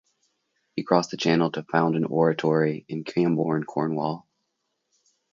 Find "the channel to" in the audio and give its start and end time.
1.11-1.61